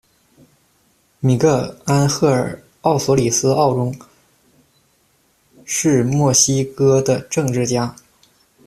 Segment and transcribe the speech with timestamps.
[1.19, 3.95] 米格尔·安赫尔·奥索里奥·钟
[5.63, 7.95] 是墨西哥的政治家。